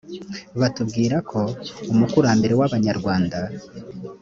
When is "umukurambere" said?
1.91-2.53